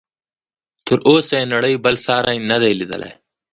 تر 0.85 0.97
اوسه 1.09 1.33
یې 1.39 1.45
نړۍ 1.53 1.73
بل 1.85 1.95
ساری 2.05 2.37
نه 2.49 2.57
دی 2.61 2.71
لیدلی. 2.79 3.11